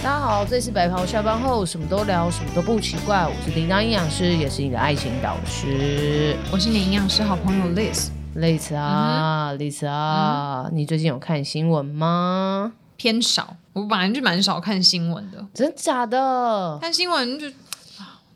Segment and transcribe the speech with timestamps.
[0.00, 3.26] 大家好，这里是白袍下班后什么都聊，什么都不奇怪。
[3.26, 6.36] 我是叮当营养师，也是你的爱情导师。
[6.52, 8.10] 我是你营养师好朋友 Liz。
[8.36, 12.72] Liz 啊、嗯、Liz 啊、嗯，你最近有看新闻吗？
[12.96, 15.44] 偏少，我本来就蛮少看新闻的。
[15.52, 16.78] 真假的？
[16.80, 17.50] 看新闻就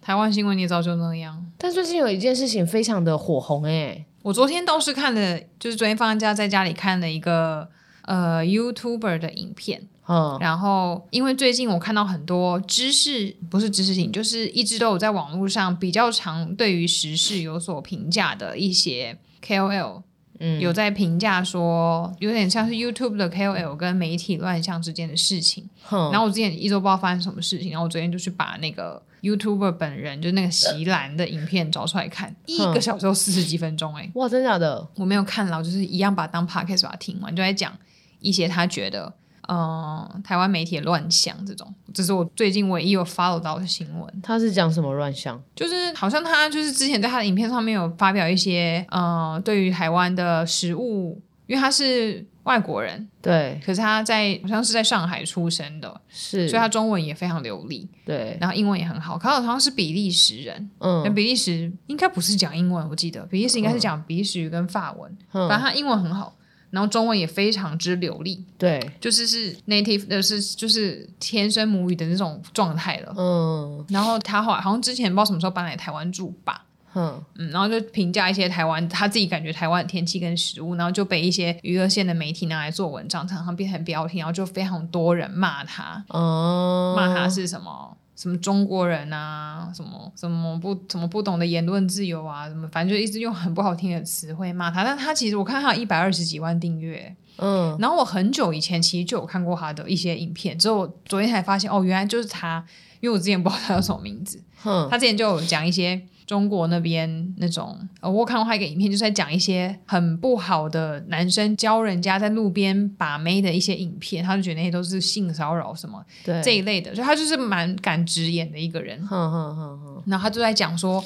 [0.00, 1.46] 台湾新闻，你也知道就那样。
[1.56, 4.04] 但最近有一件事情非常的火红哎、欸。
[4.22, 7.68] 我昨天倒是看了，就是昨天放假在家里看了一个
[8.02, 9.86] 呃 YouTuber 的影片。
[10.08, 20.02] 嗯，然后因为最近我看到很多知识，不是知识型，就是一直都有在网络上比较常对于时事有所评价的一些 KOL，
[20.40, 25.68] 嗯，有在评价说有点像是 YouTube 的 KOL 跟媒体乱象之间的事情。
[25.92, 34.88] 嗯，然后我之前一周不知道发生什么事情，然后我昨天就去把那个 YouTuber 本人就那个席兰的影片找出来看，一个小时四十几分钟，哎，哇，真的假的？
[34.96, 37.72] 我没有看了，就是一样把当 Podcast 把它听完，就在讲
[38.18, 39.14] 一些他觉得。
[39.48, 44.22] 嗯，台湾媒体的乱象这种，这是我最近唯一有 follow 到的新闻。
[44.22, 45.42] 他是讲什么乱象？
[45.54, 59.18] 就是好像他就是之前在他的影片上面有发表一些，嗯，对于台湾的食物，因为他是外国人，对，可是他在好像是在上海出生的，是，所以他中文也非常流利，对，然后英文也很好。
[59.18, 66.34] 他好像是比利时人，嗯，那比利时应该不是讲英文，我记得比利时应该是讲比利时语跟法文，嗯，反正他英文很好。
[66.72, 73.14] 然后中文也非常之流利，对，就是是 native 的是就是天生母语的那种状态了。
[73.14, 87.94] 嗯，然后他后来好像之前不知道什么时候搬来台湾住吧，嗯嗯，然后就评价一些台湾他自己感觉台湾的天气跟食物，然后就被一些娱乐线的媒体拿来做文章，常常变成标题，然后就非常多人骂他，哦，骂他是什么？
[88.14, 94.84] 什么中国人啊，什么什么不什么不懂得言论自由啊，什么反正就一直用很不好听的词汇骂他。
[94.84, 102.64] 但他其实我看他有一百二十几万订阅，嗯，然后我很久以前其实就有看过他的一些影片，之后昨天才发现哦，原来就是他，
[103.00, 106.00] 因为我之前不知道他叫什么名字，嗯，他之前就有讲一些。
[106.26, 118.98] 中国那边那种，呃，我看过他一个影片，就是在讲一些很不好的男生教人家在路边把妹的一些影片，他就觉得那些都是性骚扰什么，对这一类的，所以他就是蛮敢直言的一个人。
[119.06, 120.02] 哼哼哼哼。
[120.06, 121.02] 然后他就在讲说，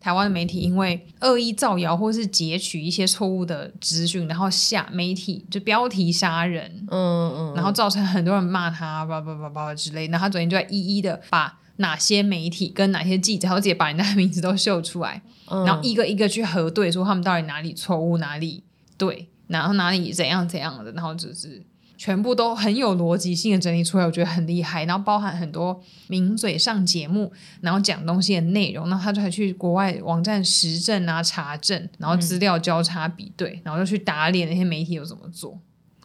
[0.00, 10.12] 台湾的媒体因为恶意造谣或是截取一些错误的资讯，然后下媒体就标题杀人，嗯嗯，然后造成很多人骂他叭叭叭叭之类的。
[10.12, 11.59] 然后他昨天就在一一的把。
[11.80, 18.62] 哪些媒体跟哪些记者，然后直接把人家的名字都秀出来，嗯，然后一个一个去核对，说他们到底哪里错误，哪里
[18.98, 21.62] 对，然后哪里怎样怎样的，然后就是
[21.96, 24.84] 全部都很有逻辑性的整理出来，我觉得很厉害。
[24.84, 27.32] 然后包含很多名嘴上节目，
[27.62, 35.58] 然后讲东西的内容，然后他就还去国外网站实证啊查证，然后资料交叉比对，嗯，然后就去打脸那些媒体有怎么做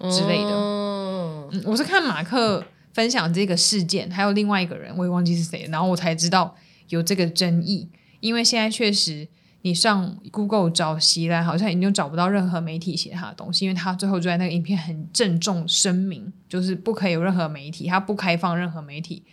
[0.10, 0.52] 之类的。
[0.52, 2.64] 嗯，嗯我是看马克。
[2.96, 6.56] 分享这个事件，还有另外一个人，我也忘记是谁，然后我才知道
[6.88, 7.90] 有这个争议。
[8.22, 9.28] 因为现在确实，
[9.64, 19.26] 你上 Google 找席兰，好像已经找不到任何媒体写他的东西，因为他最后就在那个影片很郑重声明，就是不可以有任何媒体，他不开放任何媒体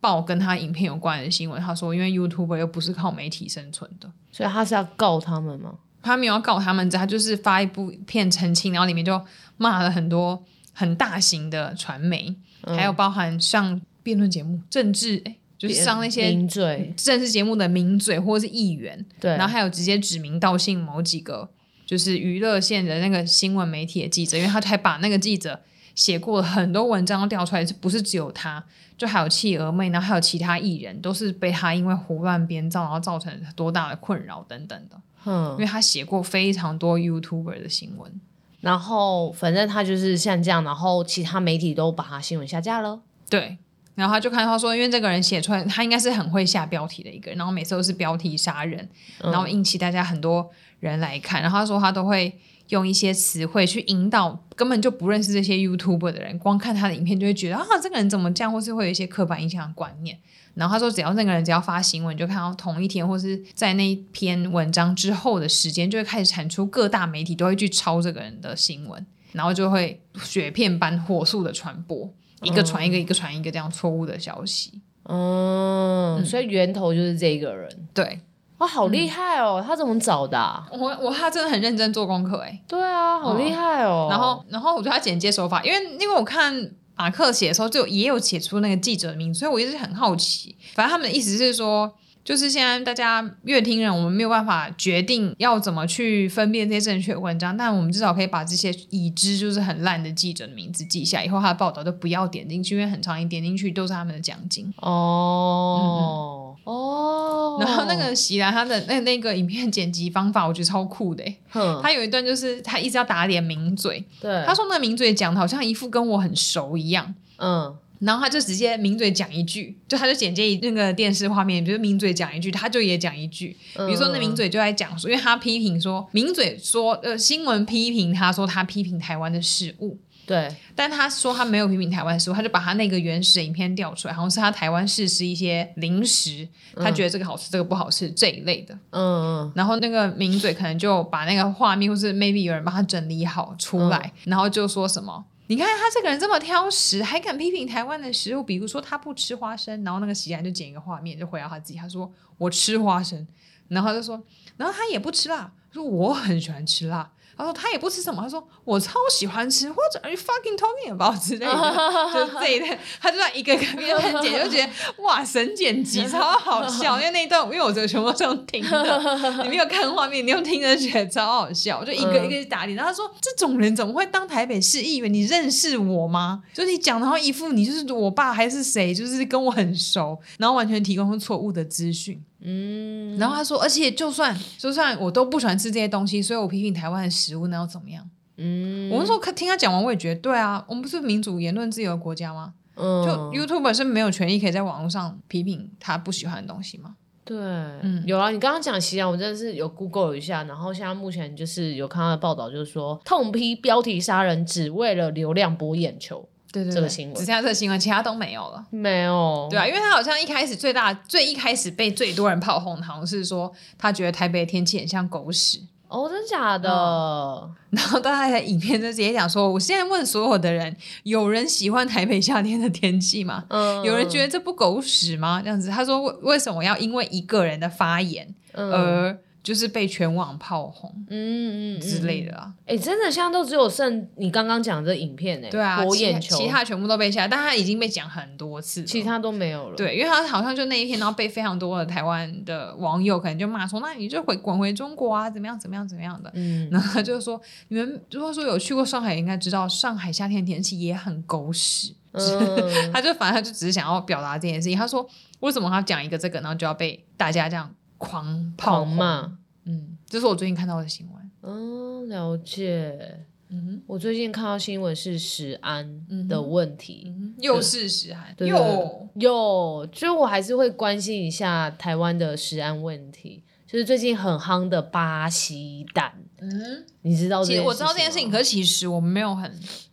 [0.00, 1.60] 报跟他影片有关的新闻。
[1.60, 5.74] 他说，因为 YouTuber 又不是靠媒体生存的，所以他是要告他们吗？
[6.00, 9.22] 他没有要告他们，他就是发一部片澄清，然后里面就
[9.58, 10.42] 骂了很多
[10.72, 12.34] 很大型的传媒。
[12.66, 21.50] 还有包含上辩论节目、政治，哎，就是上那些名嘴政治节目的名嘴或者是议员，对，然后还有直接指名道姓某几个
[21.86, 25.60] 就是娱乐线的那个新闻媒体的记者，因为他还把那个记者
[25.94, 28.64] 写过很多文章调出来，是不是只有他？
[28.96, 35.00] 就还有企鹅妹，然后还有其他艺人，都是被他因为胡乱编造，然后造成多大的困扰等等的。
[35.24, 38.20] 嗯，因为他写过非常多 YouTuber 的新闻。
[38.62, 43.02] 然后，反正他就是像这样，然后其他媒体都把他新闻下架了。
[43.28, 43.58] 对，
[43.96, 48.88] 然后他就看他说，因为这个人写出来，他应该是很会下标题的一个人，然后每次都是标题杀人，
[49.20, 51.42] 然后引起大家很多人来看。
[51.42, 60.18] 嗯、然后他说他都会用一些词汇去引导根本就不认识这些 YouTuber 的人，光看他的影片就会觉得啊，这个人怎么这样，或是会有一些刻板印象的观念。
[60.54, 72.12] 然后他说，只要那个人只要发新闻，就看到同一天或是在那一篇文章之后的时间，就会开始产出各大媒体都会去抄这个人的新闻，然后就会雪片般火速的传播，
[72.42, 74.82] 一个传一个，一个传一个这样错误的消息。
[75.04, 77.88] 嗯，嗯，所以源头就是这个人。
[77.94, 78.20] 对，
[78.62, 79.60] 哇，好厉害哦！
[79.60, 80.66] 嗯、他怎么找的、啊？
[80.70, 82.62] 我我他真的很认真做功课哎。
[82.66, 84.08] 对啊，好厉害哦。
[84.08, 86.72] 嗯、然后然后我觉得他剪接手法，因为因为我看。
[86.94, 90.54] 马克写的时候就也有写出那个记者的名字，所以我一直很好奇。
[90.74, 91.90] 反正他们的意思是说，
[92.22, 104.72] 就是现在大家越听人，我们没有办法决定要怎么去分辨这些正确文章，但我们至少可以把这些已知就是很烂的记者的名字记下，以后他的报道都不要点进去，因为很长一点进去都是他们的奖金。
[104.76, 111.24] 哦、嗯、哦，然后那个席岚他的那那个影片剪辑方法，我觉得超酷的。
[111.50, 117.76] 哼他有一段就是他一直要打脸名嘴，对，他说那名嘴讲的好像一副跟我很熟一样，嗯。
[118.02, 123.56] 然后他就直接名嘴讲一句，就他就剪接那个电视画面，比如名嘴讲一句，他就也讲一句。
[123.74, 138.72] 比如说那名嘴就在讲说，因为他批评说，名嘴说呃新闻批评他说他批评台湾的事物，对，但他说他没有批评台湾食物，他就把他那个原始影片调出来，好像是他台湾试吃一些零食，他觉得这个好吃，嗯、这个不好吃这一类的。
[138.90, 139.52] 嗯嗯。
[139.54, 145.24] 然后那个名嘴可能就把那个画面，或是 maybe 有人帮他整理好出来，嗯、然后就说什么。
[145.48, 153.26] 你看他这个人这么挑食，还敢批评台湾的食物，比如说他不吃花生，然后那个席岚就剪一个画面，就回答他自己，他说我吃花生，
[153.68, 154.22] 然后他就说，
[154.56, 157.10] 然后他也不吃辣，说我很喜欢吃辣。
[157.36, 161.52] 他说他也不吃什么，他说我超喜欢吃，或者 Are you fucking talking about 之类的，
[162.14, 172.76] 就这一段，他就在一个个边剪，就觉得哇，神剪辑超好笑， 因为那一段因为我这个全部这样听的，你没有看画面，你用听的觉得超好笑，就一个一个打脸。
[172.76, 175.12] 然后他说这种人怎么会当台北市议员？
[175.12, 176.42] 你认识我吗？
[176.54, 182.22] 就你讲的话一副你就是我爸还是谁，就是跟我很熟，然后完全提供错误的资讯。
[182.44, 188.08] 嗯，然后他说，而且就算就算我都不喜欢吃这些东西，所以我批评台湾的食物，那又怎么样？
[188.36, 192.54] 嗯，我们说听他讲完，我也觉得对啊，我们不是民主言论自由的国家吗？
[192.74, 196.96] 嗯，就 YouTuber 是没有权利可以在网络上批评他不喜欢的东西吗？
[197.24, 206.28] 对，嗯，有啊，你刚刚讲席岚，我真的是有 Google 一下，然后现在目前就是有看到的报道，就是说痛批标题杀人，只为了流量博眼球。
[206.52, 208.64] 对对对，这个新闻，只剩下这个新闻，其他都没有了。
[208.70, 215.62] 没有，对啊，因为他好像一开始最大、最一开始被最多人炮轰，好像是说他觉得台北的天气很像狗屎。
[215.88, 216.70] 哦，真的假的？
[216.70, 223.44] 嗯、然后大家在影片就直接讲说，我现在问所有的人，有人喜欢台北夏天的天气吗？
[223.48, 225.40] 嗯，有人觉得这不狗屎吗？
[225.42, 229.10] 这样子，他说为为什么要因为一个人的发言而？
[229.10, 239.76] 嗯就是被全网炮轰，嗯嗯之类的啊，哎、欸，真的现在都只有剩你刚刚讲的这影片哎、欸，对啊，博眼球，其他全部都被下，但他已经被讲很多次，其他都没有了。
[239.76, 246.30] 对，因为他好像就那一天，然后被非常多的台湾的网友可能就骂说，那你就回滚回中国啊，怎么样怎么样怎么样的。
[246.34, 251.96] 嗯，然后他就说，你们如果说有去过上海，应该知道上海夏天天气也很狗屎。
[252.12, 254.76] 嗯， 他就反正他就只是想要表达这件事情。
[254.76, 255.04] 他说，
[255.40, 259.38] 为什么他讲一个这个，然后就要被大家这样狂狂骂？
[259.64, 261.30] 嗯，这是我最近看到的新闻。
[261.42, 263.24] 嗯，了解。
[263.48, 265.86] 嗯哼，我最近看到新闻是食安
[266.26, 273.44] 的问题，嗯嗯、又是食安，对又又，就我还是会关心一下台湾的食安问题。
[273.66, 277.60] 就是最近很夯的巴西蛋，嗯，你知道其实？
[277.60, 279.52] 我知道这件事情，可是其实我没有很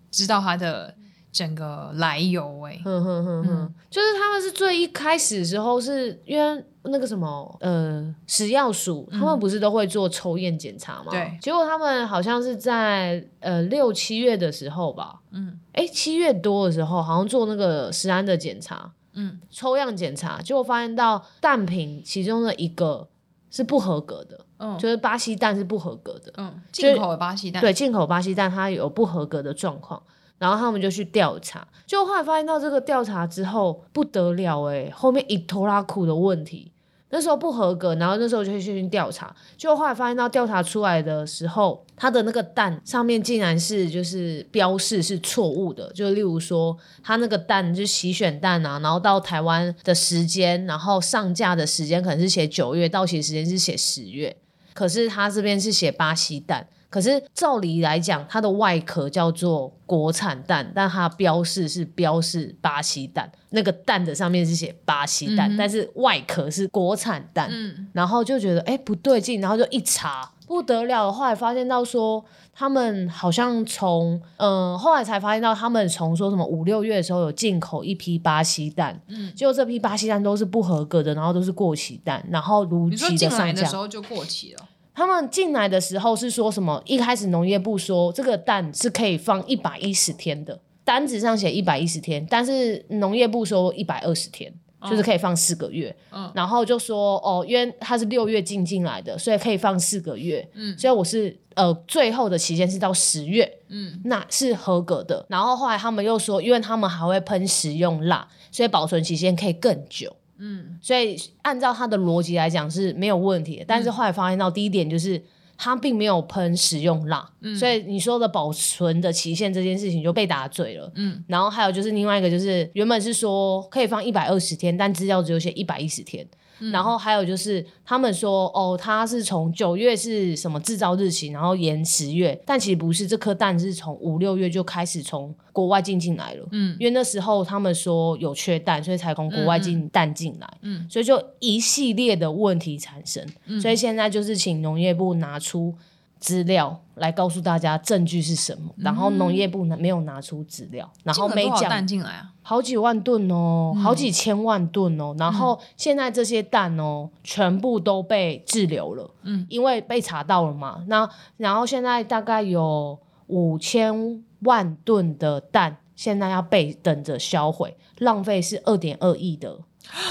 [0.09, 0.95] 知道它的。
[1.31, 11.11] 整个来由哎，哼哼哼哼，就是他们是最一开始的时候，是因为那个什么呃食药署，他们不是都会做抽验检查吗？
[11.11, 23.07] 对，结果他们好像是在呃六七月的时候吧，嗯，哎七月多的时候，好像做那个食安的检查，嗯，抽样检查，结果发现到蛋品其中的一个
[23.51, 30.01] 是不合格的，嗯，就是巴西蛋是不合格的，嗯，进口的巴西蛋，对，进口巴西蛋它有不合格的状况。
[30.39, 36.72] 然后他们就去调查，就后来发现到这个调查之后不得了诶，后面一拖拉库的问题，
[37.10, 54.38] 那时候不合格，然后那时候就去去调查，就后来发现到调查出来的时候，它的那个蛋上面竟然是就是标示是错误的，就例如说它那个蛋就是洗选蛋啊，然后到台湾的时间，然后上架的时间可能是写九月，到期时间是写十月，
[54.74, 56.67] 可是它这边是写巴西蛋。
[56.89, 83.62] 可是照理来讲，它的外壳叫做国产蛋，但它标示是标示巴西蛋，那个蛋的上面是写巴西蛋，嗯、但是外壳是国产蛋，嗯、然后就觉得哎不对劲，然后就一查不得了，后来发现到说他们好像从嗯、呃，后来才发现到他们从说什么五六月的时候有进口一批巴西蛋，嗯，结果这批巴西蛋都是不合格的，然后都是过期蛋，然后如期的上架。
[83.62, 84.68] 的时候就过期了。
[85.00, 86.84] 他们进来的时候是说什么？
[86.86, 94.53] 一开始农业部说这个蛋是可以放一百一十天的，单子上写一百一十天，但是农业部说一百二十天，
[94.89, 95.96] 就是可以放四个月。
[96.12, 100.46] 嗯，然后就说哦，因为它是六月进进来的，所以可以放四个月。
[100.53, 103.50] 嗯，所以我是呃最后的期间是到十月。
[103.70, 105.25] 嗯，那是合格的。
[105.29, 110.13] 然后后来他们又说，因为他们还会喷食用蜡，所以保存期限可以更久。
[110.39, 113.65] 嗯，所以按照他的逻辑来讲是没有问题的。
[113.67, 115.22] 但是后来发现到第一点就是。
[115.62, 120.89] 他并没有喷食用蜡，嗯，所以你说的保存的期限这件事情就被打嘴了。
[120.96, 126.25] 嗯，然后还有就是另外一个就是原本是说可以放一百二十天，但资料只有写一百一十天。
[126.60, 136.48] 嗯、然后还有就是，他们说哦，他是从九月是什么制造日期，然后延十月，但其实不是，这颗蛋是从五六月就开始从国外进进来了。
[136.51, 140.48] 嗯，因为那时候他们说有缺蛋，所以才从国外进蛋进来。
[140.62, 143.25] 嗯，所以就一系列的问题产生。
[143.46, 145.75] 嗯，所以现在就是请农业部拿出。
[146.19, 169.57] 资料来告诉大家证据是什么，然后农业部呢没有拿出资料，嗯、然后没讲蛋进来啊，好几万吨哦，嗯、好几千万吨哦，然后现在这些蛋哦，全部都被滞留了，嗯，因为被查到了嘛，那然后现在大概有五千万吨的蛋，现在要被等着销毁，浪费是二点二亿的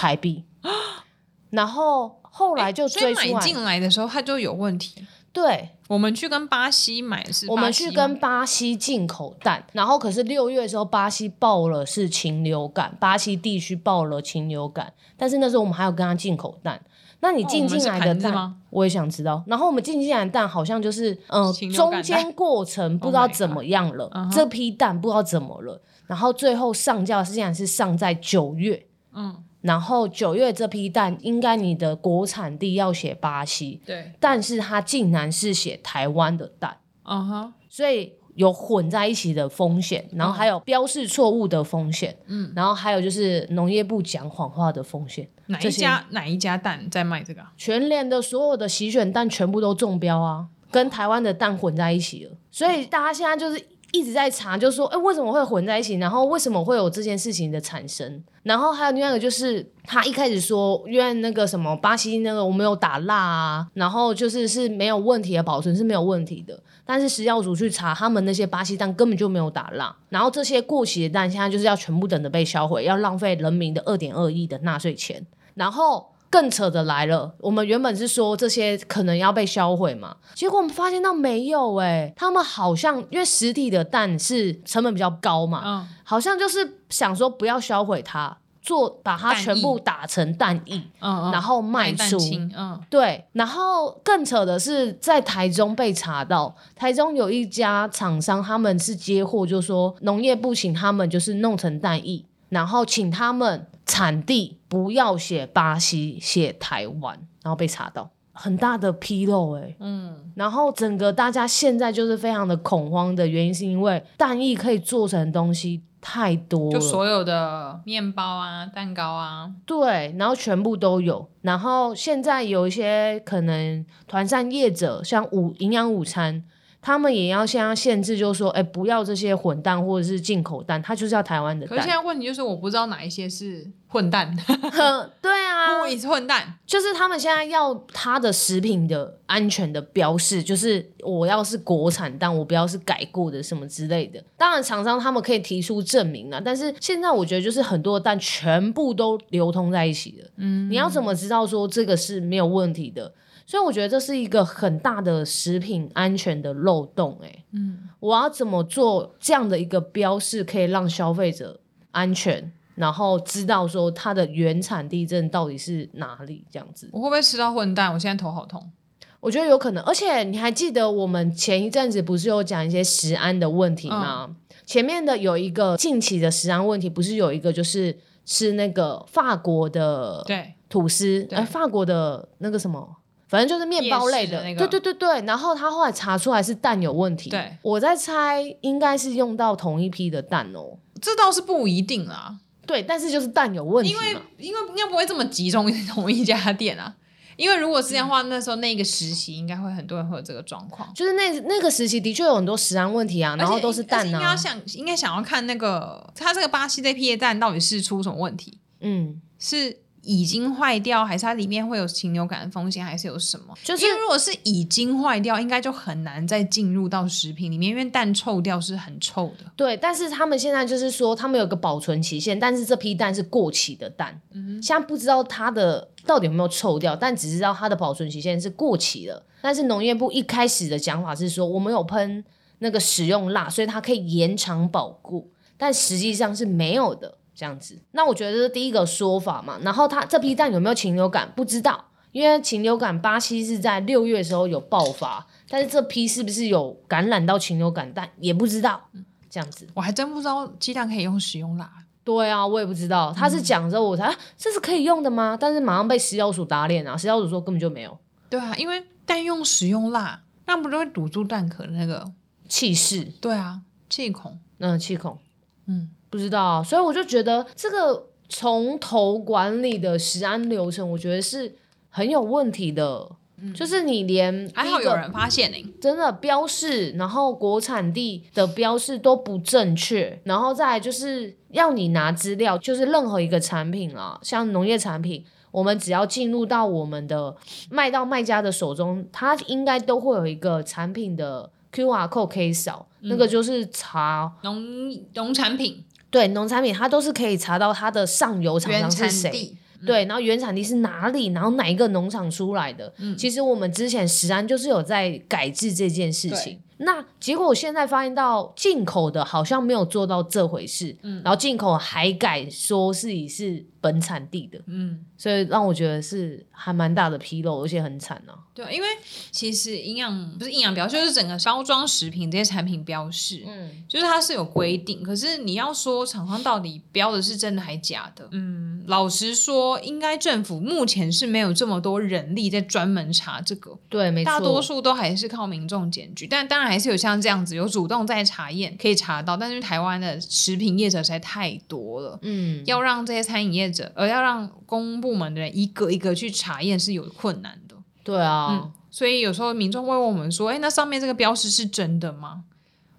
[0.01, 0.45] 台币，
[1.51, 5.05] 然后后来就追出来，欸、买进来的时候它就有问题。
[5.33, 16.81] 对，我们去跟巴西买是，我们去跟巴西进口蛋，然后可是六月的时候，巴西爆了是禽流感，巴西地区爆了禽流感，但是那时候我们还有跟他进口蛋。
[17.21, 19.43] 那你进进来的蛋，哦、我，我也想知道。
[19.49, 29.45] 然后我们进进来的蛋好像就是，嗯、呃，中间过程不知道怎么样了，oh、这批蛋不知道怎么了，然后最后上架实际上是上在九月，嗯。
[29.61, 45.29] 然后九月这批蛋，应该你的国产地要写巴西，对，但是它竟然是写台湾的蛋，嗯哼，所以有混在一起的风险，然后还有标示错误的风险，嗯，然后还有就是农业部讲谎话的风险。
[45.47, 47.43] 哪一家哪一家蛋在卖这个？
[47.57, 53.78] 全联的所有的洗选蛋全部都中标啊，跟台湾的蛋混在一起了，所以大家现在就是。
[53.93, 55.95] 一直在查，就是说，哎，为什么会混在一起？
[55.95, 58.23] 然后为什么会有这件事情的产生？
[58.43, 66.63] 然后还有另外一个，就是他一开始说，因为那个什么巴西那个我没有打蜡啊，然后就是是没有问题的保存是没有问题的。
[66.85, 76.07] 但是食药署去查，他们那些巴西蛋根本就没有打蜡，然后这些过期的蛋现在就是要全部等着被销毁，要浪费人民的二点二亿的纳税钱，然后。
[76.31, 92.19] 更扯的来了，我们原本是说这些可能要被销毁嘛，结果我们发现到没有哎、欸，他们好像因为实体的蛋是成本比较高嘛，嗯，好像就是想说不要销毁它，做把它全部打成蛋液，嗯，然后卖出，
[92.55, 103.67] 嗯，对，然后更扯的是在台中被查到，台中有一家厂商他们是接货，就说农业部请他们就是弄成蛋液，然后请他们。
[103.89, 108.11] 产地不要写巴西，写台湾，然后被查到。
[108.33, 126.45] 很大的纰漏哎，嗯，然后整个大家现在就是非常的恐慌的原因，是因为蛋液可以做成的东西太多了，就所有的面包啊、蛋糕啊，对，然后全部都有，然后现在有一些可能团膳业者，像午营养午餐。
[126.89, 131.77] 他们也要现在限制，就是说，哎，不要这些混蛋或者是进口蛋，它就是要台湾的蛋。
[131.77, 134.35] 可是现在问题就是，我不知道哪一些是混蛋。
[135.21, 136.55] 对啊，我，也是混蛋。
[136.67, 144.25] 就是他们现在要它的食品的安全的标示，就是我要是国产蛋，我不要是改过的什么之类的。
[144.39, 150.31] 当然，厂商他们可以提出证明啊，但是现在我觉得就是很多的蛋全部都流通在一起了。
[150.39, 153.13] 嗯，你要怎么知道说这个是没有问题的？
[153.49, 161.59] 所以我觉得这是一个很大的食品安全的漏洞，欸，嗯，我要怎么做这样的一个标示，可以让消费者
[161.93, 166.45] 安全，然后知道说它的原产地证到底是哪里？
[166.51, 167.91] 这样子，我会不会吃到混蛋？
[167.91, 168.71] 我现在头好痛。
[169.19, 174.27] 我觉得有可能，而且你还记得我们前一阵子不是有讲一些食安的问题吗？
[174.29, 174.37] 嗯、
[174.67, 182.97] 前面的有一个近期的食安问题，不是有一个就是吃那个法国的对吐司，哎，法国的那个什么？
[183.29, 185.27] 反正就是面包类的，的那个、对对对对。
[185.27, 190.79] 然后他后来查出来是蛋有问题，对，我在猜应该是用到同一批的蛋哦。
[191.01, 194.05] 这倒是不一定啦，对，但是就是蛋有问题，因为
[194.39, 196.97] 因为应该不会这么集中 同一家店啊。
[197.37, 204.11] 因为如果是这样的话，嗯、那时候那个实习应该会很多人会有这个状况，就是那那个实习的确有很多食安问题啊，然后都是蛋啊。
[204.11, 208.59] 应该要想，应该想要看那个他这个巴西这批的蛋到底是出什么问题？
[208.81, 209.79] 嗯，是。
[210.09, 213.55] 已经坏掉，还是它里面会有禽流感的风险，还是有什么？
[213.63, 219.45] 就是如果是已经坏掉，应该就很难再进入到食品里面，因为蛋臭掉是很臭的。
[219.55, 229.23] 对，但是他们现在就是说，他们有个保存期限，但是这批蛋是过期的蛋，嗯，现在不知道它的到底有没有臭掉，但只知道它的保存期限是过期了。
[229.43, 232.25] 但是农业部一开始的讲法是说，我们有喷
[232.61, 237.19] 那个食用蜡，所以它可以延长保固，但实际上是没有的。
[237.39, 237.79] 这样子。
[237.93, 239.61] 那我觉得这是第一个说法嘛。
[239.63, 241.33] 然后它这批蛋有没有禽流感？
[241.37, 248.89] 不知道，因为禽流感巴西是在六月的时候有爆发，但是这批是不是有感染到禽流感蛋也不知道。
[249.31, 251.71] 这样子，我还真不知道鸡蛋可以用食用蜡。
[252.03, 253.13] 对啊，我也不知道。
[253.15, 255.37] 他是讲之后我才、嗯啊，这是可以用的吗？
[255.39, 256.97] 但是马上被食药署打脸啊！
[256.97, 257.99] 食药署说根本就没有。
[258.31, 262.11] 对啊，因为蛋用食用蜡，那不就会堵住蛋壳的那个
[262.49, 263.05] 气室？
[263.21, 264.41] 对啊，气孔。
[264.57, 265.19] 嗯，气孔。
[265.67, 266.63] 嗯，不知道。
[266.63, 271.57] 所以我就觉得这个从头管理的食安流程，我觉得是
[271.89, 273.11] 很有问题的。
[273.55, 287.37] 就是你连还好有人发现呢，真的标示，然后国产地的标示都不正确，然后再来就是要你拿资料，就是任何一个产品啊，像农业产品，我们只要进入到我们的
[287.71, 299.55] 卖到卖家的手中，它应该都会有一个产品的 QR code 可以扫，嗯、那个就是查农农产品，对农产品，它都是可以查到它的上游厂商是谁。
[299.87, 301.29] 对，然后原产地是哪里？
[301.29, 302.93] 然后哪一个农场出来的？
[302.99, 306.59] 嗯，其实我们之前石安就是有在改制这件事情。
[306.79, 318.39] 那结果我现在发现到进口的好像没有做到这回事，嗯，然后进口还改说自己是本产地的，嗯，所以让我觉得是还蛮大的纰漏，而且很惨呢、啊。
[318.55, 318.89] 对，因为
[319.31, 328.29] 其实营养不是营养标，就是整个包装食品这些产品标示，嗯，就是它是有规定，可是你要说厂商到底标的是真的还假的？
[328.33, 336.68] 嗯，老实说，应该政府目前是没有这么多人力在专门查这个，对，没错，大多数都还是靠民众检举，但当然。
[336.69, 347.75] 还是有像这样子有主动在查验，可以查到，但是台湾的食品业者实在太多了，嗯，要让这些餐饮业者，而要让公部门的人一个一个去查验是有困难的。
[348.05, 352.45] 对啊，嗯，所以有时候民众会问我们说：“哎，那上面这个标识是真的吗？”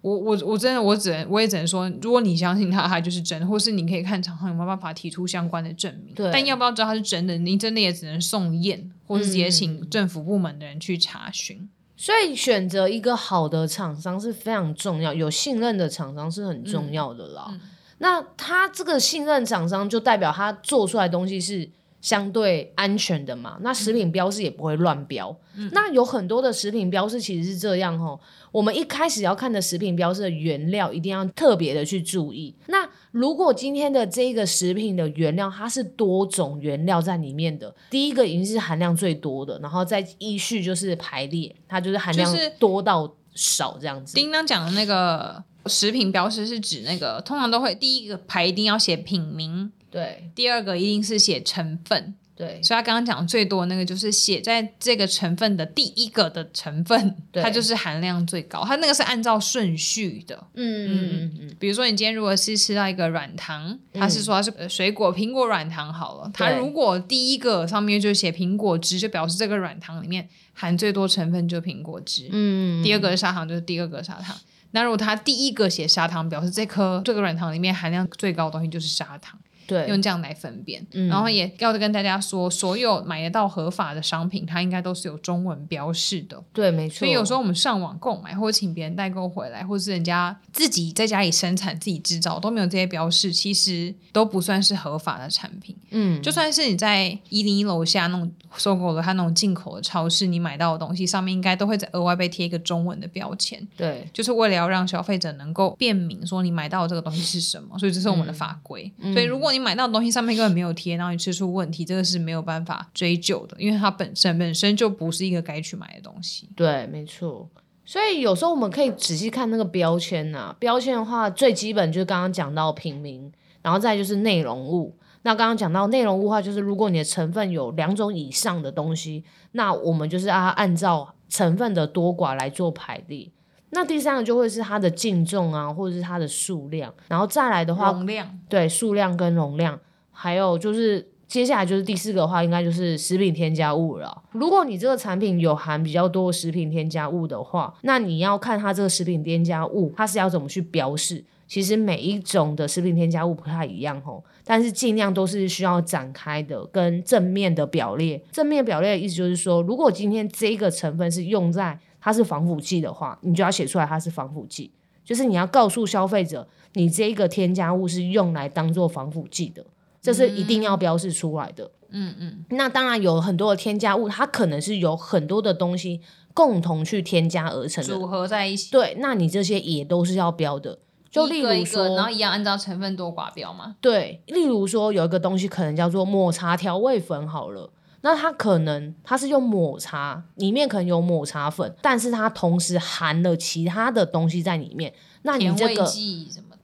[0.02, 6.14] 我我我真的我只能我也只能说，如果你相信它，它就是真的，或是你可以看厂商有没有办法提出相关的证明。
[6.14, 11.58] 对，但要不要知道它是真的，你真的也只能送验，或是直接请政府部门的人去查询。
[11.58, 11.68] 嗯
[12.00, 17.44] 所以选择一个好的厂商是非常重要，有信任的厂商是很重要的啦。
[17.50, 17.60] 嗯嗯、
[17.98, 21.68] 那他这个信任厂商就代表他做出来的东西是
[22.00, 23.58] 相对安全的嘛？
[23.60, 25.34] 那食品标示也不会乱标。
[25.56, 28.18] 嗯、那有很多的食品标示其实是这样哦，
[28.50, 32.54] 我们一开始要看的食品标示的原料一定要特别的去注意。
[32.66, 44.14] 那如果今天的这个食品的原料它是多种原料在里面的，第一个已经是含量最多的，然后再依序就是排列，它就是含量多到少这样子。
[44.14, 52.14] 叮当讲的那个食品标示是指那个通常都会第一个排一定要写品名，对，第二个一定是写成分。
[52.36, 58.64] 对，所以他刚刚讲最多那个就是写在这个成分的第一个的成分，它就是含量最高。
[58.64, 61.56] 它那个是按照顺序的，嗯嗯嗯嗯。
[61.58, 72.82] 比如说你今天如果是吃到一个软糖，它是说它是水果苹果软糖好了，它如果第一个上面就写苹果汁，就表示这个软糖里面含最多成分就是苹果汁，嗯。
[72.82, 74.34] 第二个是砂糖，就是第二个砂糖。
[74.70, 79.38] 那如果它第一个写砂糖，表示这颗这个软糖里面含量最高的东西就是砂糖。
[79.70, 86.42] 对，用这样来分辨，嗯、然后也要跟大家说，所有买得到合法的商品，它应该都是有中文标示的。
[86.52, 86.98] 对，没错。
[86.98, 95.76] 所以有时候我们上网购买，或者请别人代购回来，或者是人家自己在家里生产、自己制造，都没有这些标示，其实都不算是合法的产品。
[95.90, 103.66] 嗯，就算是你在一零一楼下那种收购了它那种进口的超市，你买到的东西上面应该都会在额外被贴一个中文的标签。
[103.76, 108.92] 对，就是为了要让消费者能够辨明说你买到的这个东西是什么，所以这是我们的法规。
[108.98, 116.48] 嗯、所以如果你买到的东西上面根本没有贴，然后你吃出问题，这个是没有办法追究的，因为它本身本身就不是一个该去买的东西。
[116.56, 117.48] 对，没错。
[117.84, 123.32] 所以有时候我们可以仔细看那个标签呐，标签的话最基本就是刚刚讲到品名，
[123.62, 124.94] 然后再就是内容物。
[125.22, 133.30] 那刚刚讲到内容物化，就是如果你的成分有两种以上的东西，那我们就是啊按照成分的多寡来做排列。
[133.72, 139.78] 那第三个就会是它的净重啊，或者是它的数量，然后再来的话，容量，对，数量跟容量，
[140.10, 144.22] 还有就是接下来就是第四个的话，应该就是食品添加物了。
[144.32, 151.24] 如果你这个产品有含比较多食品添加物的话，那你要看它这个食品添加物它是要怎么去标示。
[151.50, 158.22] 其实每一种的食品添加物不太一样吼，但是尽量都是需要展开的跟正面的表列。
[158.30, 164.70] 正面表列的意思就是说，如果今天这个成分是用在它是防腐剂的话，你就要写出来它是防腐剂，
[165.04, 169.66] 就是你要告诉消费者，你这个添加物是用来当做防腐剂的，
[170.00, 171.68] 这是一定要标示出来的。
[171.90, 172.44] 嗯嗯。
[172.50, 176.00] 那当然有很多的添加物，它可能是有很多的东西
[176.32, 178.70] 共同去添加而成的，组合在一起。
[178.70, 180.78] 对，那你这些也都是要标的。
[181.10, 183.76] 就例如说，一个一个然后一样按照成分多寡标嘛。
[183.80, 187.70] 对，例如说有一个东西可能叫做抹茶调味粉，好了，
[188.02, 195.86] 那它可能它是用抹茶，里面可能有抹茶粉，但是它同时含了其他的东西在里面，那你这个。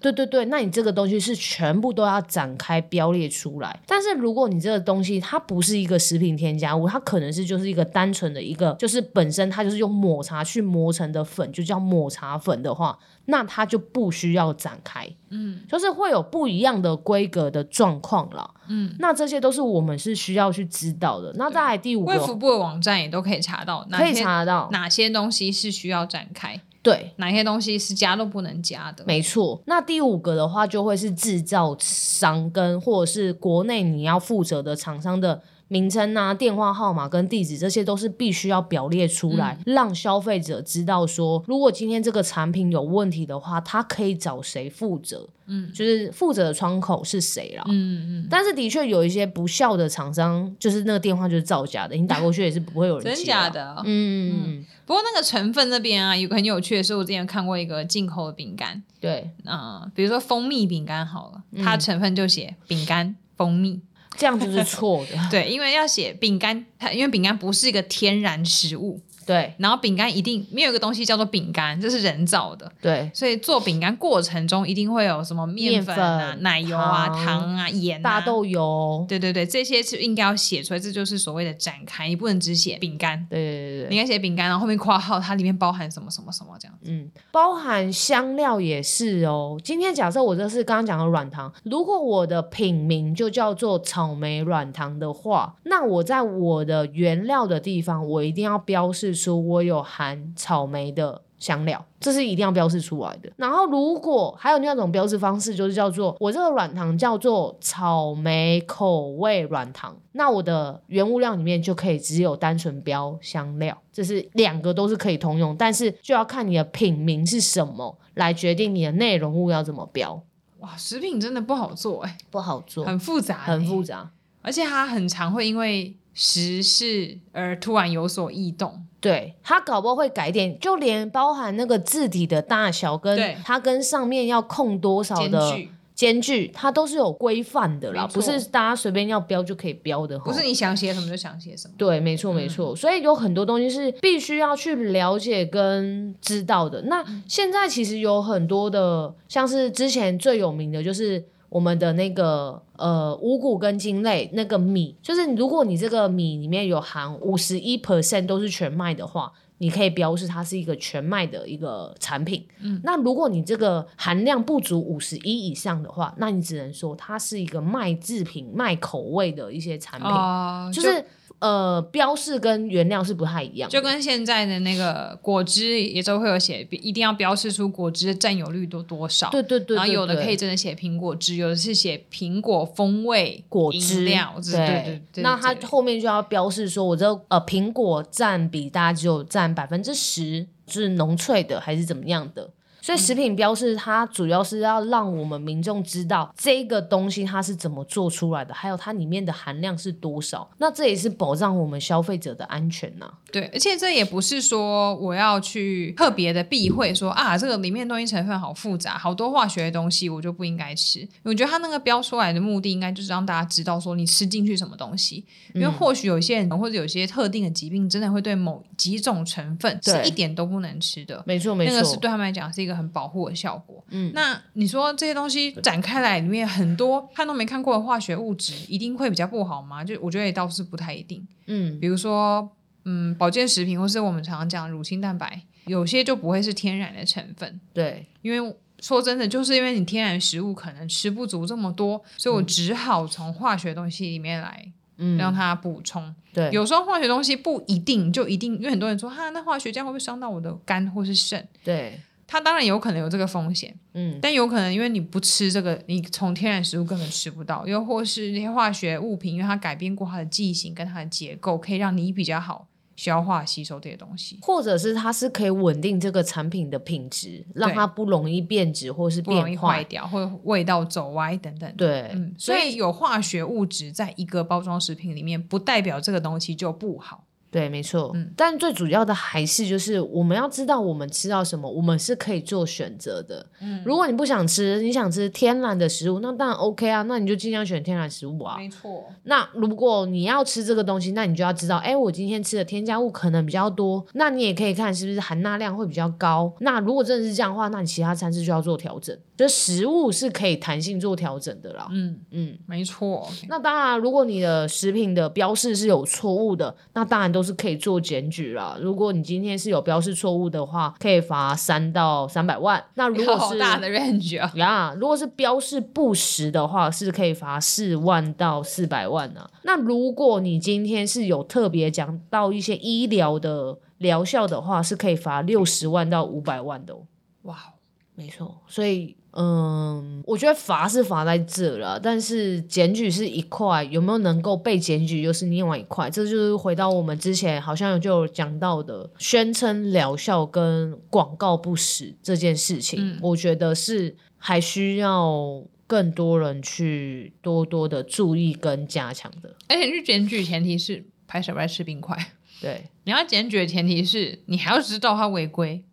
[0.00, 3.80] 对对对，那你这个东西是全部都要展开标列出来。
[3.86, 15.08] 但是如果你这个东西它不是一个食品添加物，它可能是就是一个单纯的一个，就是本身它就是用抹茶去磨成的粉，就叫抹茶粉的话，那它就不需要展开。
[15.30, 18.48] 嗯，就是会有不一样的规格的状况了。
[18.68, 21.32] 嗯，那这些都是我们是需要去知道的。
[21.36, 26.60] 那再来第五个，卫福部的网站也都可以查到，可以查得到哪些东西是需要展开。
[26.86, 29.02] 对，哪些东西是加都不能加的？
[29.04, 29.60] 没错。
[29.66, 45.28] 那第五个的话，就会是制造商跟或者是国内你要负责的厂商的名称啊、电话号码跟地址，这些都是必须要表列出来，嗯、让消费者知道说，如果今天这个产品有问题的话，他可以找谁负责？
[45.48, 47.64] 嗯，就是负责的窗口是谁了？
[47.68, 48.26] 嗯嗯。
[48.28, 53.14] 但是的确有一些不孝的厂商，就是那个电话就是造假的，你打过去也是不会有人接。
[53.14, 53.76] 真假的？
[53.84, 54.42] 嗯嗯。
[54.46, 63.80] 嗯不过那个成分那边啊，有个很有趣的是，我之前看过一个进口的饼干，对，啊、呃，比如说蜂蜜饼干好了，它成分就写饼干蜂蜜，
[64.16, 65.16] 这样子是错的。
[65.30, 69.00] 对，因为要写饼干，它因为饼干不是一个天然食物。
[69.26, 72.70] 对，然后饼干一定没有一个东西叫做饼干，这是人造的。
[72.80, 79.04] 对，所以做饼干过程中一定会有什么面粉啊、粉奶油啊、糖，糖啊、盐啊、大豆油。
[79.08, 83.26] 对对对，这些是应该要写出来，这就是所谓的展开，你不能只写饼干。
[83.28, 86.88] 对对对对，你应该写饼干，然后后面括号它里面包含什么什么什么这样子。
[86.88, 89.58] 嗯，包含香料也是哦。
[89.64, 99.15] 今天假设我这是刚刚讲的软糖，如果我的品名就叫做草莓软糖的话，那我在我的原料的地方，我一定要标示。
[99.16, 103.32] 说我有含草莓的香料，这是一定要标示出来的。
[103.36, 120.22] 然后，如果还有另外一种标示方式，就是叫做我这个软糖叫做草莓口味软糖，那我的原物料里面就可以只有单纯标香料，这是两个都是可以通用，但是就要看你的品名是什么来决定你的内容物要怎么标。
[120.60, 125.96] 哇，食品真的不好做哎、欸，不好做，很复杂、欸，很复杂，而且它很常会因为。
[126.18, 135.58] 时事而突然有所异动，对，它搞不好会改点，就连包含那个字体的大小跟它跟上面要空多少的
[135.94, 141.74] 间距，它都是有规范的啦，不是大家随便要标就可以标的，不是你想写什么就想写什么。
[141.78, 146.82] 对，没错没错，嗯，所以有很多东西是必须要去了解跟知道的。
[146.82, 151.24] 那现在其实有很多的，像是之前最有名的就是。
[151.56, 162.46] 我们的那个呃五谷跟茎类那个米，就是如果你这个米里面有含五十一 percent 都是全麦的话，你可以标示它是一个全麦的一个产品。
[162.60, 171.02] 嗯，那如果你这个含量不足五十一以上的话，那你只能说它是一个麦制品、麦口味的一些产品，呃、就是。
[171.38, 179.28] 呃，标示跟原料是不太一样，就跟现在的那个果汁也都会有写，一定要标示出果汁的占有率多多少。
[179.30, 184.34] 对对，对对对，然后有的可以真的写苹果汁，有的是写苹果风味果汁料。
[184.42, 192.50] 对对，那它后面就要标示说，我这呃苹果占比大概只有占百分之十，就是浓萃的还是怎么样的。
[192.86, 200.48] 所以食品标示它主要是要让我们民众知道这个东西它是怎么做出来的，还有它里面的含量是多少。
[200.58, 203.14] 那这也是保障我们消费者的安全呐、啊。
[203.32, 211.04] 对，而且这也不是说我要去特别的避讳说啊，这个里面东西成分好复杂，好多化学的东西我就不应该吃。
[211.24, 221.20] 我觉得它那个标出来的目的应该就是让大家知道说你吃进去什么东西，因为或许有些人或者有些特定的疾病真的会对某几种成分是一点都不能吃的。
[221.26, 222.75] 没错没错，那个是对他们来讲是一个。
[222.76, 223.82] 很保护的效果。
[223.88, 229.82] 嗯，那你说这些东西展开来，里面很多看都没看过的化学物质，一定会比较不好吗？
[229.82, 231.26] 就我觉得也倒是不太一定。
[231.46, 232.50] 嗯，比如说，
[232.84, 237.60] 嗯，保健食品或是我们常常讲乳清蛋白，有些就不会是天然的成分。
[237.72, 246.14] 对，因为说真的，就是因为你天然食物可能吃不足这么多，所以我只好从化学东西里面来，嗯，让它补充。
[246.34, 251.46] 对，有时候化学东西不一定就一定，因为很多人说哈，那化学这样会不会伤到我的肝或是肾？
[251.64, 251.98] 对。
[252.26, 271.72] 它当然有可能有这个风险，嗯，但有可能因为你不吃这个，你从天然食物根本吃不到，又或是那些化学物品，因为它改变过它的剂型跟它的结构，可以让你比较好消化吸收这些东西，或者是它是可以稳定这个产品的品质，让它不容易变质或是变坏，不容易坏掉，或味道走歪等等。
[271.76, 277.25] 对，嗯，所以有化学物质在一个包装食品里面，不代表这个东西就不好。
[277.50, 278.10] 对，没错。
[278.14, 283.46] 嗯，但最主要的还是就是我们要知道我们吃到什么，我们是可以做选择的。
[283.60, 288.56] 嗯，如果你不想吃，你想吃天然的食物，那当然 OK 啊，那你就尽量选天然食物啊。
[288.58, 289.04] 没错。
[289.24, 296.52] 那如果你要吃这个东西，那你就要知道，哎，我今天吃的添加物可能比较多，那你也可以看是不是含钠量会比较高。
[296.60, 299.16] 那如果真的是这样的话，那你其他餐式就要做调整。
[299.36, 301.86] 就食物是可以弹性做调整的啦。
[301.90, 303.28] 嗯嗯，没错。
[303.48, 308.78] 那当然，如果你的食品的标示是有错误的，那当然都是可以做检举啦。
[308.80, 312.82] 如果你今天是有标示错误的话，可以罚三到三百万。
[312.94, 319.50] 那如果是 好大的 range 啊，呀， 如果是标示不实的话，是可以罚四万到四百万呢、啊。
[319.64, 327.02] 那如果你今天是有特别讲到一些医疗的疗效的话，是可以罚六十万到五百万的、哦。
[327.42, 327.74] 哇，
[328.14, 329.15] 没错，所以。
[329.38, 336.08] 嗯，我觉得罚是罚在这了，但是检举是一块，有没有能够被检举又是另外一块。
[336.08, 349.54] 这就是回到我们之前好像就有讲到的，宣称疗效跟广告不实这件事情，嗯，我觉得是还需要更多人去多多的注意跟加强的。
[349.68, 352.16] 而且去检举前提是拍手拍吃冰块，
[352.62, 355.84] 对，你要检举的前提是你还要知道他违规。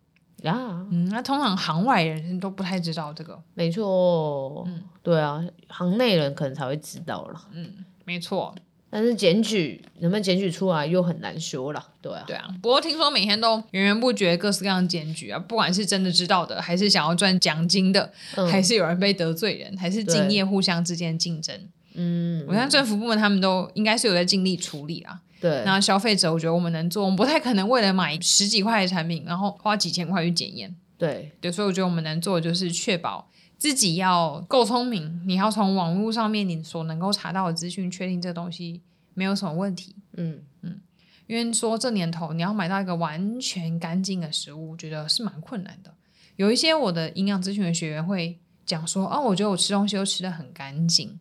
[0.44, 8.54] 呀，嗯，那通常行外人都不太知道这个，没错，嗯，对啊，行内人可能才会知道了，嗯，没错，
[8.90, 21.58] 但是检举能不能检举出来又很难说了，对啊，对啊，不过听说每天都源源不绝各式各样的检举啊，不管是真的知道的，还是想要赚奖金的，嗯，还是有人被得罪人，还是敬业互相之间竞争，
[21.94, 25.22] 嗯，我看政府部门他们都应该是有在尽力处理啊。
[25.44, 30.74] 对，那消费者，我觉得我们能做，我们不太可能为了买十几块的产品，然后花几千块去检验。
[30.96, 33.28] 对，对，所以我觉得我们能做的就是确保
[33.58, 38.80] 自己要够聪明，你要从网络上面你所能够查到的资讯，确定这东西
[39.12, 39.94] 没有什么问题。
[40.16, 40.80] 嗯嗯，
[41.26, 45.92] 因为说这年头你要买到一个完全干净的食物，我觉得是蛮困难的。
[46.36, 51.18] 有一些我的营养咨询的学员会讲说，啊，我觉得我吃东西都吃得很干净。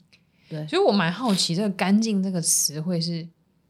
[0.48, 3.28] 对，所以我蛮好奇这个“干净”这个词会是。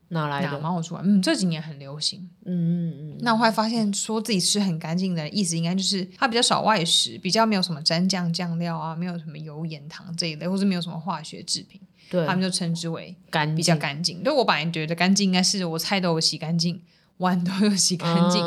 [0.10, 0.60] 哪来的？
[0.60, 1.02] 冒出来？
[1.04, 2.30] 嗯，这几年很流行。
[2.46, 3.18] 嗯嗯嗯。
[3.22, 11.82] 那我后来发现，说自己吃很干净的意思，应该就是它比较少外食，比较没有什么蘸酱酱料啊，没有什么油盐糖这一类，或是没有什么化学制品。
[12.12, 12.26] 对。
[12.28, 14.22] 他们就称之为干，比较干净。
[14.22, 16.80] 对，我本来觉得干净应该是我菜都有洗干净，
[17.18, 18.42] 碗都有洗干净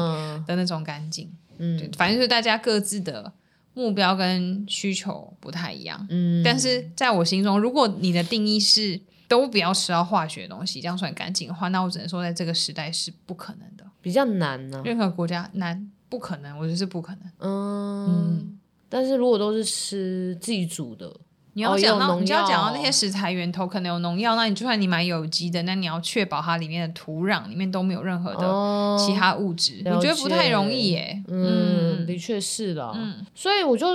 [0.47, 1.29] 的那种干净。
[1.59, 1.77] 嗯。
[1.79, 3.33] 对，反正就是大家各自的
[3.75, 6.07] 目标跟需求不太一样。
[6.11, 6.43] 嗯。
[6.45, 9.01] 但是在我心中，如果你的定义是。
[9.29, 14.83] 都不要吃到化学的东西，这样算干净的话，那我只能说，在这个时代是不可能的，比较难呢、啊。
[14.85, 17.23] 任何国家难，不可能，我觉得是不可能。
[17.39, 18.59] 嗯，嗯，
[18.89, 21.13] 但是如果都是吃自己煮的，
[21.55, 31.23] 你要讲到、哦、你要讲到那些食材源头可能有农药，那你就算你买有机的，那你要确保它里面的土壤里面都没有任何的其他物质，我觉得不太容易耶。
[31.27, 32.93] 嗯，嗯的确是的。
[32.95, 33.87] 嗯，所以我就。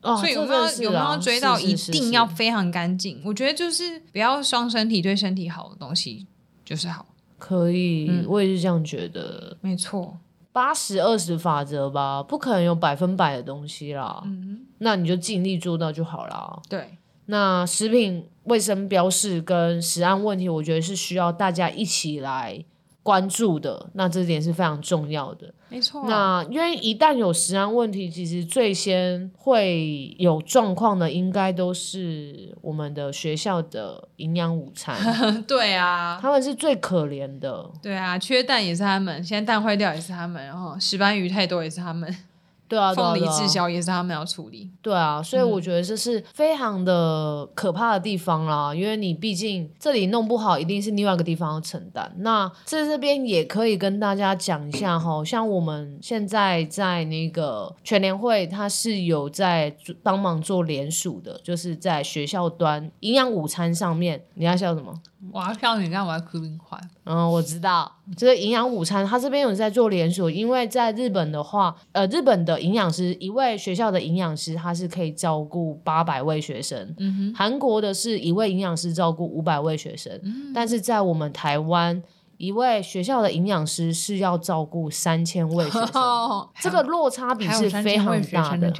[0.00, 3.20] 哦、所以有没有有没有追到一定要非常干净？
[3.24, 6.26] 我觉得就是不要伤身体，对身体好的东西
[6.64, 7.04] 就是好。
[7.36, 9.56] 可以，嗯、我也是这样觉得。
[9.60, 10.18] 没错，
[10.52, 14.22] 八十二十法则吧，不可能有百分百的东西啦。
[14.24, 16.60] 嗯，那你就尽力做到就好啦。
[16.68, 22.64] 对，那食品卫生标示跟食安问题，我觉得是需要大家一起来
[23.08, 25.50] 关注的，那这点是非常重要的。
[25.70, 34.94] 没错，那因为一旦有食安问题，其实最先会有状况的，应该都是我们的学校的营养午餐。
[35.48, 37.70] 对啊，他们是最可怜的。
[37.82, 42.14] 对啊，缺蛋也是他们，现在蛋坏掉也是他们，然后石斑鱼太多也是他们。
[42.68, 44.70] 对啊，凤梨滞销也是他们要处理。
[44.82, 52.12] 对啊，所以我觉得这是非常的可怕的地方啦，嗯、因为你毕竟这里弄不好，一定是另外一个地方要承担。
[52.18, 64.92] 那在这边也可以跟大家讲一下哈，像我们现在在那个全联会，它是有在帮忙做联署的，就是在学校端营养午餐上面，你要笑什么？
[65.32, 66.78] 我要笑你，让我要哭冰块。
[67.04, 76.94] 嗯，我知道，这个营养午餐，它这边有在做连锁，因为在日本的话，呃，日本的营养师一位学校的营养师，他是可以照顾八百位学生。
[76.98, 77.34] 嗯哼。
[77.34, 82.00] 韩国的是一位营养师照顾五百位学生，嗯，但是在我们台湾，
[82.36, 88.72] 一位学校的营养师是要照顾三千位学生，哦，这个落差比是非常大的。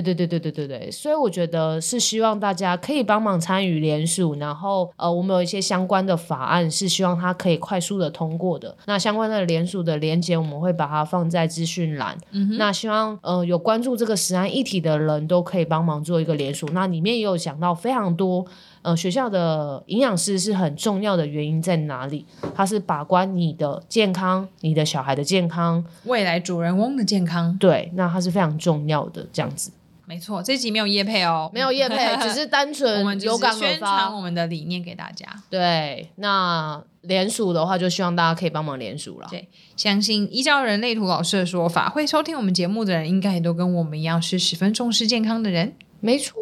[0.00, 8.74] 对对对对对对对，所以我觉得是希望大家可以帮忙参与联署，然后呃，我们有一些相关的法案是希望它可以快速的通过的。
[8.86, 12.16] 那相关的联署的连接，我们会把它放在资讯栏。
[12.56, 16.66] 那希望呃有关注这个食安议题的人都可以帮忙做一个联署。
[16.72, 18.46] 那里面也有讲到非常多。
[18.82, 22.26] 呃，学校的营养师是很重要的原因在哪里？
[22.52, 27.56] 它是把关你的健康，你的小孩的健康，未来主人翁的健康。
[27.58, 29.70] 对，那它是非常重要的，这样子。
[30.12, 35.26] 没错，这集没有叶配哦，没有叶配，只是单纯 我们有感而发，宣传我们的理念给大家。
[35.48, 39.28] 对，那联署的话，就希望大家可以帮忙联署了。
[39.30, 45.72] 对，相信依照人类图老师的说法，会收听我们节目的人，应该也都跟我们一样，是十分重视健康的人。
[46.00, 46.34] 没错。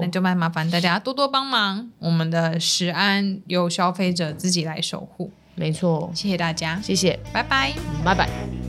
[0.00, 5.30] 那就麻麻烦大家多多帮忙，我们的食安由消费者自己来守护。
[5.54, 7.72] 没错，谢谢大家，谢谢，拜拜，
[8.04, 8.59] 拜拜。